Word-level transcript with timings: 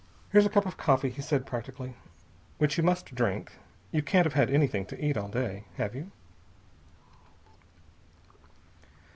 "Here's 0.31 0.47
a 0.47 0.49
cup 0.49 0.65
of 0.65 0.77
coffee," 0.77 1.11
he 1.11 1.21
said 1.21 1.45
practically, 1.45 1.95
"which 2.57 2.75
you 2.75 2.83
must 2.83 3.13
drink. 3.13 3.51
You 3.91 4.01
can't 4.01 4.25
have 4.25 4.33
had 4.33 4.49
anything 4.49 4.83
to 4.87 4.99
eat 4.99 5.15
all 5.15 5.27
day. 5.27 5.65
Have 5.77 5.93
you?" 5.93 6.09